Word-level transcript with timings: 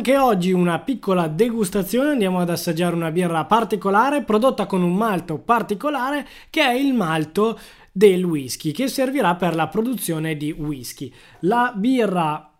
anche 0.00 0.16
oggi 0.16 0.52
una 0.52 0.78
piccola 0.78 1.28
degustazione, 1.28 2.12
andiamo 2.12 2.40
ad 2.40 2.48
assaggiare 2.48 2.94
una 2.94 3.10
birra 3.10 3.44
particolare 3.44 4.22
prodotta 4.22 4.64
con 4.64 4.82
un 4.82 4.94
malto 4.94 5.36
particolare 5.36 6.26
che 6.48 6.62
è 6.62 6.72
il 6.72 6.94
malto 6.94 7.58
del 7.92 8.24
whisky 8.24 8.72
che 8.72 8.88
servirà 8.88 9.34
per 9.34 9.54
la 9.54 9.68
produzione 9.68 10.38
di 10.38 10.52
whisky. 10.52 11.12
La 11.40 11.74
birra 11.76 12.50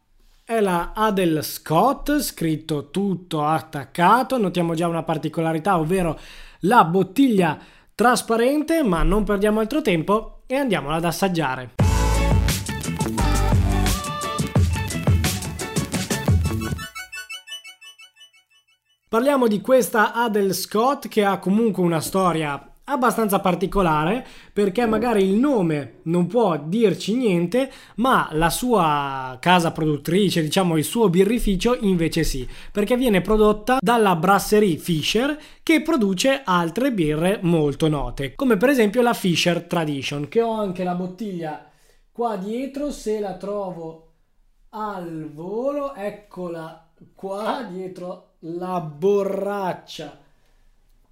è 0.45 0.61
la 0.61 0.93
Adel 0.95 1.43
Scott, 1.43 2.19
scritto 2.19 2.91
tutto 2.91 3.47
attaccato, 3.47 4.37
notiamo 4.37 4.75
già 4.75 4.87
una 4.87 5.03
particolarità, 5.03 5.79
ovvero 5.79 6.19
la 6.61 6.85
bottiglia 6.85 7.59
trasparente, 7.95 8.83
ma 8.83 9.03
non 9.03 9.25
perdiamo 9.25 9.61
altro 9.61 9.81
tempo 9.81 10.43
e 10.47 10.57
andiamola 10.57 10.97
ad 10.97 11.07
assaggiare. 11.07 11.80
Parliamo 19.11 19.49
di 19.49 19.61
questa 19.61 20.13
Adel 20.13 20.55
Scott 20.55 21.09
che 21.09 21.25
ha 21.25 21.41
comunque 21.41 21.83
una 21.83 22.01
storia 22.01 22.75
abbastanza 22.85 23.41
particolare 23.41 24.25
perché 24.53 24.87
magari 24.87 25.25
il 25.25 25.35
nome 25.35 25.99
non 26.05 26.29
può 26.29 26.57
dirci 26.57 27.17
niente, 27.17 27.73
ma 27.97 28.29
la 28.31 28.51
sua 28.51 29.37
casa 29.41 29.73
produttrice, 29.73 30.43
diciamo 30.43 30.77
il 30.77 30.85
suo 30.85 31.09
birrificio 31.09 31.77
invece 31.81 32.23
sì, 32.23 32.49
perché 32.71 32.97
viene 32.97 33.21
prodotta 33.21 33.79
dalla 33.81 34.15
Brasserie 34.15 34.77
Fisher 34.77 35.37
che 35.65 35.83
produce 35.83 36.43
altre 36.45 36.93
birre 36.93 37.41
molto 37.43 37.89
note, 37.89 38.37
come 38.37 38.59
per 38.59 38.69
esempio 38.69 39.03
la 39.03 39.13
Fisher 39.13 39.65
Tradition, 39.65 40.29
che 40.29 40.41
ho 40.41 40.53
anche 40.53 40.85
la 40.85 40.95
bottiglia 40.95 41.69
qua 42.13 42.37
dietro 42.37 42.93
se 42.93 43.19
la 43.19 43.35
trovo 43.35 44.13
al 44.69 45.29
volo, 45.33 45.97
eccola 45.97 46.93
qua 47.17 47.67
dietro 47.69 48.30
la 48.41 48.81
borraccia. 48.81 50.19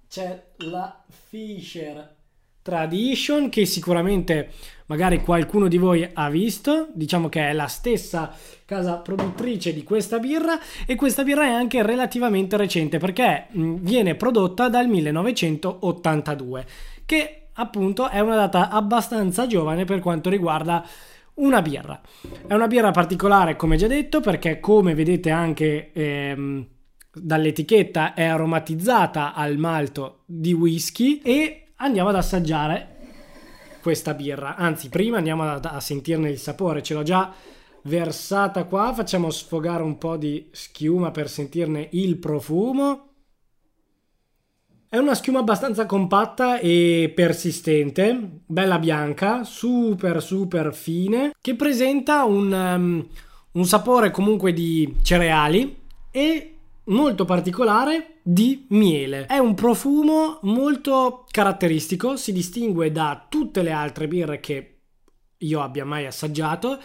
C'è 0.09 0.43
la 0.57 1.03
Fisher 1.07 2.15
Tradition 2.61 3.49
che 3.49 3.65
sicuramente 3.65 4.51
magari 4.87 5.21
qualcuno 5.21 5.67
di 5.67 5.77
voi 5.77 6.07
ha 6.11 6.29
visto, 6.29 6.89
diciamo 6.93 7.29
che 7.29 7.49
è 7.49 7.53
la 7.53 7.67
stessa 7.67 8.33
casa 8.65 8.97
produttrice 8.97 9.73
di 9.73 9.83
questa 9.83 10.19
birra 10.19 10.59
e 10.85 10.95
questa 10.95 11.23
birra 11.23 11.45
è 11.45 11.51
anche 11.51 11.83
relativamente 11.83 12.57
recente 12.57 12.97
perché 12.97 13.47
viene 13.51 14.15
prodotta 14.15 14.67
dal 14.67 14.87
1982 14.87 16.65
che 17.05 17.47
appunto 17.53 18.09
è 18.09 18.19
una 18.19 18.35
data 18.35 18.69
abbastanza 18.69 19.47
giovane 19.47 19.85
per 19.85 19.99
quanto 19.99 20.29
riguarda 20.29 20.85
una 21.35 21.61
birra. 21.61 22.01
È 22.45 22.53
una 22.53 22.67
birra 22.67 22.91
particolare 22.91 23.55
come 23.55 23.77
già 23.77 23.87
detto 23.87 24.19
perché 24.21 24.59
come 24.59 24.93
vedete 24.93 25.29
anche 25.29 25.91
ehm, 25.93 26.67
dall'etichetta 27.11 28.13
è 28.13 28.23
aromatizzata 28.23 29.33
al 29.33 29.57
malto 29.57 30.23
di 30.25 30.53
whisky 30.53 31.21
e 31.23 31.71
andiamo 31.77 32.09
ad 32.09 32.15
assaggiare 32.15 32.97
questa 33.81 34.13
birra. 34.13 34.55
Anzi, 34.55 34.89
prima 34.89 35.17
andiamo 35.17 35.43
a, 35.43 35.55
a 35.55 35.79
sentirne 35.79 36.29
il 36.29 36.37
sapore. 36.37 36.83
Ce 36.83 36.93
l'ho 36.93 37.03
già 37.03 37.33
versata 37.83 38.65
qua. 38.65 38.93
Facciamo 38.93 39.29
sfogare 39.29 39.83
un 39.83 39.97
po' 39.97 40.17
di 40.17 40.49
schiuma 40.51 41.11
per 41.11 41.29
sentirne 41.29 41.89
il 41.91 42.17
profumo. 42.17 43.05
È 44.87 44.97
una 44.97 45.13
schiuma 45.13 45.39
abbastanza 45.39 45.85
compatta 45.85 46.57
e 46.57 47.11
persistente, 47.13 48.41
bella 48.45 48.79
bianca, 48.79 49.43
super 49.43 50.19
super 50.19 50.73
fine, 50.73 51.35
che 51.39 51.53
presenta 51.55 52.23
un, 52.23 52.51
um, 52.51 53.07
un 53.51 53.65
sapore 53.65 54.09
comunque 54.09 54.51
di 54.51 54.95
cereali 55.03 55.77
e 56.09 56.58
molto 56.89 57.25
particolare 57.25 58.19
di 58.21 58.65
miele. 58.69 59.25
È 59.25 59.37
un 59.37 59.53
profumo 59.55 60.39
molto 60.43 61.25
caratteristico, 61.31 62.15
si 62.15 62.31
distingue 62.31 62.91
da 62.91 63.25
tutte 63.27 63.61
le 63.63 63.71
altre 63.71 64.07
birre 64.07 64.39
che 64.39 64.81
io 65.37 65.61
abbia 65.61 65.85
mai 65.85 66.05
assaggiato 66.05 66.79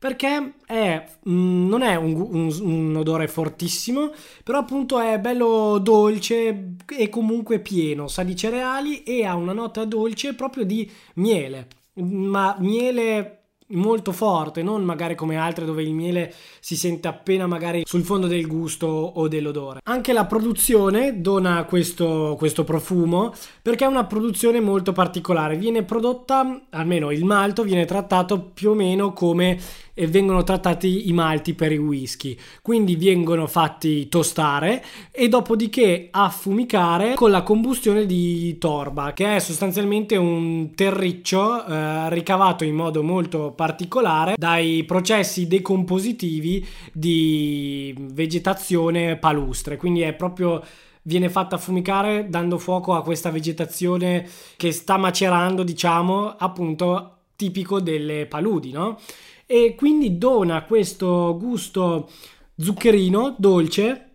perché 0.00 0.54
è, 0.64 1.04
mm, 1.28 1.68
non 1.68 1.82
è 1.82 1.94
un, 1.94 2.14
un, 2.14 2.58
un, 2.62 2.96
odore 2.96 3.28
fortissimo, 3.28 4.10
però 4.42 4.58
appunto 4.58 4.98
è 4.98 5.18
bello 5.20 5.78
dolce 5.78 6.76
e 6.86 7.08
comunque 7.10 7.60
pieno, 7.60 8.08
sa 8.08 8.22
di 8.22 8.34
cereali 8.34 9.02
e 9.02 9.26
ha 9.26 9.34
una 9.34 9.52
nota 9.52 9.84
dolce 9.84 10.34
proprio 10.34 10.64
di 10.64 10.90
miele, 11.16 11.68
ma 11.96 12.56
miele 12.60 13.39
molto 13.70 14.12
forte, 14.12 14.62
non 14.62 14.82
magari 14.84 15.14
come 15.14 15.36
altre 15.36 15.64
dove 15.64 15.82
il 15.82 15.92
miele 15.92 16.32
si 16.60 16.76
sente 16.76 17.08
appena 17.08 17.46
magari 17.46 17.82
sul 17.84 18.02
fondo 18.02 18.26
del 18.26 18.46
gusto 18.46 18.86
o 18.86 19.28
dell'odore. 19.28 19.80
Anche 19.84 20.12
la 20.12 20.26
produzione 20.26 21.20
dona 21.20 21.64
questo, 21.64 22.34
questo 22.38 22.64
profumo 22.64 23.32
perché 23.62 23.84
è 23.84 23.88
una 23.88 24.04
produzione 24.04 24.60
molto 24.60 24.92
particolare. 24.92 25.56
Viene 25.56 25.82
prodotta, 25.82 26.62
almeno 26.70 27.10
il 27.10 27.24
malto, 27.24 27.62
viene 27.62 27.84
trattato 27.84 28.40
più 28.40 28.70
o 28.70 28.74
meno 28.74 29.12
come 29.12 29.58
vengono 30.06 30.42
trattati 30.42 31.08
i 31.08 31.12
malti 31.12 31.54
per 31.54 31.72
i 31.72 31.78
whisky. 31.78 32.36
Quindi 32.62 32.96
vengono 32.96 33.46
fatti 33.46 34.08
tostare 34.08 34.82
e 35.10 35.28
dopodiché 35.28 36.08
affumicare 36.10 37.14
con 37.14 37.30
la 37.30 37.42
combustione 37.42 38.06
di 38.06 38.56
torba, 38.58 39.12
che 39.12 39.36
è 39.36 39.38
sostanzialmente 39.40 40.16
un 40.16 40.74
terriccio 40.74 41.64
eh, 41.66 42.08
ricavato 42.10 42.64
in 42.64 42.74
modo 42.74 43.02
molto 43.02 43.52
particolare 43.60 44.36
dai 44.38 44.84
processi 44.84 45.46
decompositivi 45.46 46.66
di 46.94 47.94
vegetazione 47.98 49.18
palustre. 49.18 49.76
Quindi 49.76 50.00
è 50.00 50.14
proprio 50.14 50.64
viene 51.02 51.28
fatta 51.28 51.56
affumicare 51.56 52.28
dando 52.30 52.56
fuoco 52.56 52.94
a 52.94 53.02
questa 53.02 53.30
vegetazione 53.30 54.26
che 54.56 54.72
sta 54.72 54.96
macerando, 54.96 55.62
diciamo, 55.62 56.36
appunto 56.38 57.16
tipico 57.36 57.80
delle 57.80 58.24
paludi, 58.24 58.72
no? 58.72 58.98
e 59.44 59.74
quindi 59.76 60.16
dona 60.16 60.64
questo 60.64 61.36
gusto 61.38 62.08
zuccherino, 62.56 63.34
dolce 63.36 64.10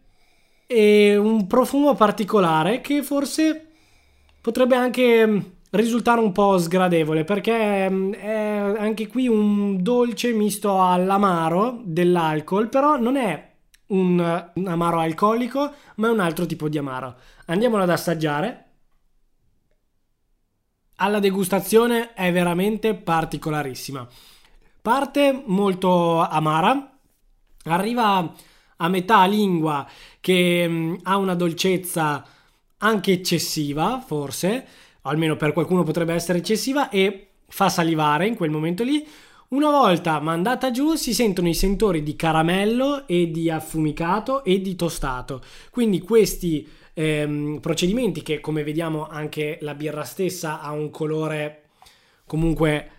e 0.66 1.16
un 1.16 1.46
profumo 1.46 1.94
particolare 1.94 2.82
che 2.82 3.04
forse 3.04 3.68
potrebbe 4.42 4.76
anche 4.76 5.55
risultare 5.76 6.20
un 6.22 6.32
po' 6.32 6.58
sgradevole 6.58 7.24
perché 7.24 7.90
mm, 7.90 8.14
è 8.14 8.76
anche 8.78 9.08
qui 9.08 9.28
un 9.28 9.82
dolce 9.82 10.34
misto 10.34 10.82
all'amaro 10.82 11.82
dell'alcol, 11.84 12.70
però 12.70 12.98
non 12.98 13.16
è 13.18 13.54
un, 13.88 14.20
amaro 14.66 15.00
alcolico, 15.00 15.72
ma 15.96 16.08
è 16.08 16.12
un 16.12 16.20
altro 16.20 16.46
tipo 16.46 16.70
di 16.70 16.78
amaro. 16.78 17.16
Andiamolo 17.46 17.84
ad 17.84 17.90
assaggiare. 17.90 18.62
Alla 20.98 21.20
degustazione 21.20 22.14
è 22.14 22.32
veramente 22.32 22.94
particolarissima. 22.96 24.08
Parte 24.82 25.44
molto 25.46 26.20
amara, 26.20 26.98
arriva 27.66 28.34
a 28.78 28.88
metà 28.88 29.26
lingua 29.26 29.88
che 30.20 30.66
mm, 30.68 30.96
ha 31.04 31.18
una 31.18 31.36
dolcezza 31.36 32.26
anche 32.78 33.12
eccessiva, 33.12 34.04
forse, 34.06 34.68
almeno 35.06 35.36
per 35.36 35.54
qualcuno 35.54 35.84
potrebbe 35.84 36.14
essere 36.14 36.38
eccessiva, 36.40 36.90
e 36.90 37.28
fa 37.48 37.70
salivare 37.70 38.28
in 38.28 38.36
quel 38.36 38.52
momento 38.52 38.84
lì. 38.84 39.06
Una 39.48 39.70
volta 39.70 40.20
mandata 40.20 40.72
giù 40.72 40.96
si 40.96 41.14
sentono 41.14 41.48
i 41.48 41.54
sentori 41.54 42.04
di 42.04 42.16
caramello 42.16 43.08
e 43.08 43.30
di 43.30 43.50
affumicato 43.50 44.44
e 44.44 44.60
di 44.60 44.76
tostato. 44.76 45.42
Quindi 45.70 46.02
questi 46.02 46.68
ehm, 46.94 47.60
procedimenti 47.62 48.24
che 48.24 48.40
come 48.40 48.64
vediamo 48.64 49.08
anche 49.08 49.60
la 49.62 49.76
birra 49.76 50.04
stessa 50.04 50.62
ha 50.62 50.72
un 50.72 50.90
colore 50.90 51.62
comunque 52.26 52.90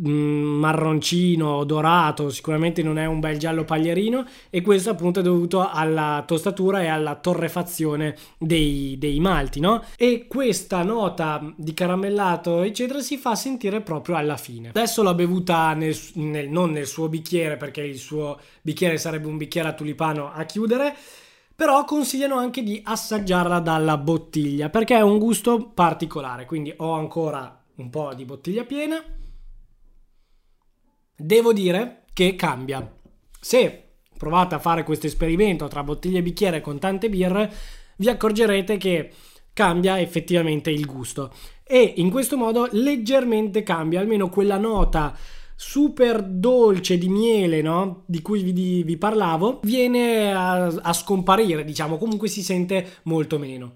marroncino 0.00 1.64
dorato 1.64 2.30
sicuramente 2.30 2.82
non 2.82 2.98
è 2.98 3.06
un 3.06 3.18
bel 3.20 3.36
giallo 3.38 3.64
paglierino 3.64 4.24
e 4.50 4.62
questo 4.62 4.90
appunto 4.90 5.20
è 5.20 5.22
dovuto 5.22 5.68
alla 5.68 6.22
tostatura 6.26 6.82
e 6.82 6.86
alla 6.86 7.16
torrefazione 7.16 8.16
dei, 8.38 8.96
dei 8.98 9.18
malti 9.18 9.60
no? 9.60 9.82
e 9.96 10.26
questa 10.28 10.82
nota 10.82 11.52
di 11.56 11.74
caramellato 11.74 12.62
eccetera 12.62 13.00
si 13.00 13.16
fa 13.16 13.34
sentire 13.34 13.80
proprio 13.80 14.16
alla 14.16 14.36
fine 14.36 14.68
adesso 14.68 15.02
l'ho 15.02 15.14
bevuta 15.14 15.74
nel, 15.74 15.96
nel, 16.14 16.48
non 16.48 16.70
nel 16.70 16.86
suo 16.86 17.08
bicchiere 17.08 17.56
perché 17.56 17.80
il 17.80 17.98
suo 17.98 18.38
bicchiere 18.62 18.98
sarebbe 18.98 19.26
un 19.26 19.36
bicchiere 19.36 19.68
a 19.68 19.72
tulipano 19.72 20.30
a 20.32 20.44
chiudere 20.44 20.94
però 21.56 21.84
consigliano 21.84 22.36
anche 22.36 22.62
di 22.62 22.80
assaggiarla 22.84 23.58
dalla 23.58 23.96
bottiglia 23.96 24.68
perché 24.68 24.96
è 24.96 25.00
un 25.00 25.18
gusto 25.18 25.70
particolare 25.74 26.46
quindi 26.46 26.72
ho 26.76 26.92
ancora 26.92 27.60
un 27.76 27.90
po' 27.90 28.14
di 28.14 28.24
bottiglia 28.24 28.62
piena 28.64 29.02
Devo 31.20 31.52
dire 31.52 32.04
che 32.12 32.36
cambia. 32.36 32.94
Se 33.40 33.88
provate 34.16 34.54
a 34.54 34.60
fare 34.60 34.84
questo 34.84 35.06
esperimento 35.06 35.66
tra 35.66 35.82
bottiglie 35.82 36.18
e 36.18 36.22
bicchiere 36.22 36.60
con 36.60 36.78
tante 36.78 37.10
birre, 37.10 37.52
vi 37.96 38.08
accorgerete 38.08 38.76
che 38.76 39.10
cambia 39.52 39.98
effettivamente 39.98 40.70
il 40.70 40.86
gusto. 40.86 41.32
E 41.64 41.94
in 41.96 42.10
questo 42.10 42.36
modo 42.36 42.68
leggermente 42.70 43.64
cambia, 43.64 43.98
almeno 43.98 44.28
quella 44.28 44.58
nota 44.58 45.16
super 45.56 46.22
dolce 46.22 46.96
di 46.98 47.08
miele, 47.08 47.62
no? 47.62 48.04
Di 48.06 48.22
cui 48.22 48.44
vi, 48.44 48.84
vi 48.84 48.96
parlavo, 48.96 49.58
viene 49.64 50.32
a, 50.32 50.66
a 50.66 50.92
scomparire, 50.92 51.64
diciamo, 51.64 51.98
comunque 51.98 52.28
si 52.28 52.44
sente 52.44 53.00
molto 53.04 53.40
meno. 53.40 53.72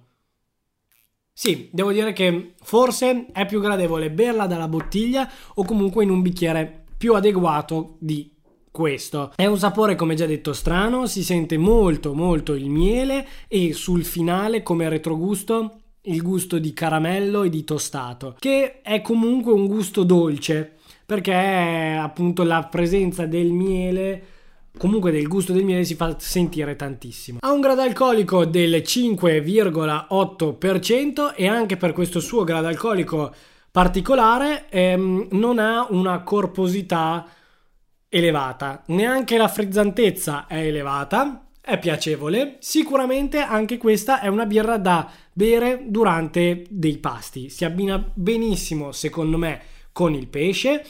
Sì, 1.32 1.70
devo 1.72 1.90
dire 1.90 2.12
che 2.12 2.54
forse 2.62 3.26
è 3.32 3.46
più 3.46 3.60
gradevole 3.60 4.12
berla 4.12 4.46
dalla 4.46 4.68
bottiglia 4.68 5.28
o 5.54 5.64
comunque 5.64 6.04
in 6.04 6.10
un 6.10 6.22
bicchiere 6.22 6.81
più 7.02 7.14
adeguato 7.14 7.96
di 7.98 8.30
questo. 8.70 9.32
È 9.34 9.44
un 9.44 9.58
sapore, 9.58 9.96
come 9.96 10.14
già 10.14 10.24
detto, 10.24 10.52
strano, 10.52 11.06
si 11.06 11.24
sente 11.24 11.58
molto 11.58 12.14
molto 12.14 12.54
il 12.54 12.70
miele 12.70 13.26
e 13.48 13.72
sul 13.72 14.04
finale 14.04 14.62
come 14.62 14.88
retrogusto 14.88 15.80
il 16.02 16.22
gusto 16.22 16.60
di 16.60 16.72
caramello 16.72 17.42
e 17.42 17.48
di 17.48 17.64
tostato, 17.64 18.36
che 18.38 18.82
è 18.82 19.02
comunque 19.02 19.52
un 19.52 19.66
gusto 19.66 20.04
dolce, 20.04 20.74
perché 21.04 21.98
appunto 22.00 22.44
la 22.44 22.68
presenza 22.70 23.26
del 23.26 23.50
miele 23.50 24.26
comunque 24.78 25.10
del 25.10 25.26
gusto 25.26 25.52
del 25.52 25.64
miele 25.64 25.84
si 25.84 25.96
fa 25.96 26.16
sentire 26.20 26.76
tantissimo. 26.76 27.40
Ha 27.42 27.50
un 27.50 27.60
grado 27.60 27.80
alcolico 27.80 28.44
del 28.44 28.74
5,8% 28.74 31.34
e 31.34 31.48
anche 31.48 31.76
per 31.76 31.92
questo 31.92 32.20
suo 32.20 32.44
grado 32.44 32.68
alcolico 32.68 33.34
particolare 33.72 34.68
ehm, 34.68 35.28
non 35.32 35.58
ha 35.58 35.86
una 35.88 36.22
corposità 36.22 37.26
elevata, 38.08 38.82
neanche 38.88 39.38
la 39.38 39.48
frizzantezza 39.48 40.46
è 40.46 40.58
elevata, 40.58 41.46
è 41.62 41.78
piacevole. 41.78 42.56
Sicuramente 42.60 43.38
anche 43.38 43.78
questa 43.78 44.20
è 44.20 44.26
una 44.26 44.44
birra 44.44 44.76
da 44.76 45.10
bere 45.32 45.84
durante 45.86 46.66
dei 46.68 46.98
pasti. 46.98 47.48
Si 47.48 47.64
abbina 47.64 48.04
benissimo, 48.12 48.92
secondo 48.92 49.38
me, 49.38 49.60
con 49.92 50.12
il 50.12 50.28
pesce. 50.28 50.84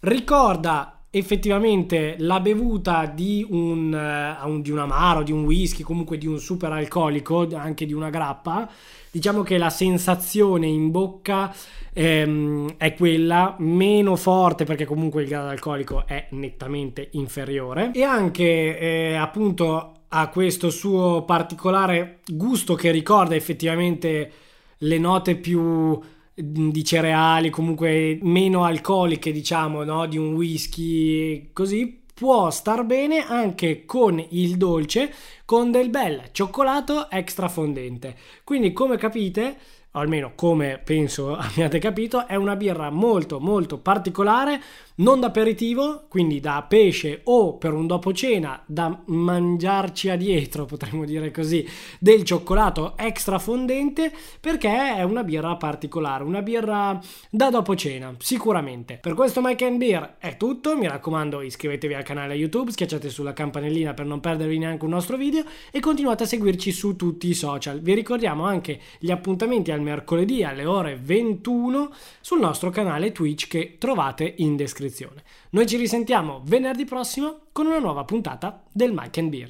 Ricorda 0.00 0.99
effettivamente 1.10 2.14
la 2.18 2.38
bevuta 2.38 3.06
di 3.06 3.44
un, 3.50 3.92
uh, 3.92 4.60
di 4.60 4.70
un 4.70 4.78
amaro, 4.78 5.22
di 5.22 5.32
un 5.32 5.44
whisky, 5.44 5.82
comunque 5.82 6.16
di 6.18 6.26
un 6.26 6.38
super 6.38 6.72
alcolico, 6.72 7.48
anche 7.52 7.84
di 7.84 7.92
una 7.92 8.10
grappa. 8.10 8.70
Diciamo 9.10 9.42
che 9.42 9.58
la 9.58 9.70
sensazione 9.70 10.68
in 10.68 10.92
bocca 10.92 11.52
ehm, 11.92 12.74
è 12.76 12.94
quella 12.94 13.56
meno 13.58 14.14
forte 14.14 14.64
perché 14.64 14.84
comunque 14.84 15.22
il 15.22 15.28
grado 15.28 15.48
alcolico 15.48 16.06
è 16.06 16.28
nettamente 16.30 17.08
inferiore 17.12 17.90
e 17.92 18.04
anche 18.04 18.78
eh, 18.78 19.14
appunto 19.14 19.94
ha 20.06 20.28
questo 20.28 20.70
suo 20.70 21.22
particolare 21.24 22.20
gusto 22.26 22.74
che 22.74 22.92
ricorda 22.92 23.34
effettivamente 23.34 24.30
le 24.78 24.98
note 24.98 25.34
più 25.36 26.00
di 26.42 26.84
cereali, 26.84 27.50
comunque 27.50 28.18
meno 28.22 28.64
alcoliche, 28.64 29.32
diciamo, 29.32 29.84
no? 29.84 30.06
di 30.06 30.18
un 30.18 30.34
whisky 30.34 31.50
così, 31.52 32.00
può 32.14 32.50
star 32.50 32.84
bene 32.84 33.24
anche 33.26 33.84
con 33.86 34.22
il 34.30 34.56
dolce, 34.56 35.12
con 35.44 35.70
del 35.70 35.88
bel 35.90 36.28
cioccolato 36.32 37.10
extra 37.10 37.48
fondente. 37.48 38.16
Quindi, 38.44 38.72
come 38.72 38.96
capite, 38.96 39.56
almeno 39.92 40.32
come 40.34 40.80
penso 40.82 41.36
abbiate 41.36 41.78
capito, 41.78 42.26
è 42.26 42.36
una 42.36 42.56
birra 42.56 42.90
molto 42.90 43.40
molto 43.40 43.78
particolare, 43.78 44.60
non 45.00 45.18
da 45.18 45.28
aperitivo, 45.28 46.04
quindi 46.08 46.40
da 46.40 46.64
pesce 46.68 47.22
o 47.24 47.56
per 47.56 47.72
un 47.72 47.86
dopo 47.86 48.12
cena, 48.12 48.62
da 48.66 49.02
mangiarci 49.06 50.10
a 50.10 50.16
dietro, 50.16 50.66
potremmo 50.66 51.06
dire 51.06 51.30
così, 51.30 51.66
del 51.98 52.22
cioccolato 52.22 52.96
extra 52.98 53.38
fondente, 53.38 54.12
perché 54.38 54.96
è 54.96 55.02
una 55.02 55.24
birra 55.24 55.56
particolare, 55.56 56.22
una 56.22 56.42
birra 56.42 57.00
da 57.30 57.48
dopo 57.48 57.74
cena, 57.74 58.14
sicuramente. 58.18 58.98
Per 59.00 59.14
questo 59.14 59.40
Mike 59.42 59.64
and 59.64 59.78
Beer 59.78 60.16
è 60.18 60.36
tutto, 60.36 60.76
mi 60.76 60.86
raccomando 60.86 61.40
iscrivetevi 61.40 61.94
al 61.94 62.02
canale 62.02 62.34
YouTube, 62.34 62.70
schiacciate 62.70 63.08
sulla 63.08 63.32
campanellina 63.32 63.94
per 63.94 64.04
non 64.04 64.20
perdervi 64.20 64.58
neanche 64.58 64.84
un 64.84 64.90
nostro 64.90 65.16
video 65.16 65.44
e 65.70 65.80
continuate 65.80 66.24
a 66.24 66.26
seguirci 66.26 66.72
su 66.72 66.96
tutti 66.96 67.26
i 67.26 67.34
social. 67.34 67.80
Vi 67.80 67.94
ricordiamo 67.94 68.44
anche 68.44 68.78
gli 68.98 69.10
appuntamenti 69.10 69.70
al 69.70 69.79
al 69.80 69.82
mercoledì 69.82 70.44
alle 70.44 70.64
ore 70.64 70.98
21 71.00 71.90
sul 72.20 72.38
nostro 72.38 72.70
canale 72.70 73.12
Twitch 73.12 73.48
che 73.48 73.76
trovate 73.78 74.34
in 74.38 74.56
descrizione. 74.56 75.22
Noi 75.50 75.66
ci 75.66 75.76
risentiamo 75.76 76.42
venerdì 76.44 76.84
prossimo 76.84 77.46
con 77.52 77.66
una 77.66 77.78
nuova 77.78 78.04
puntata 78.04 78.62
del 78.70 78.92
Mike 78.92 79.20
and 79.20 79.30
Beer. 79.30 79.48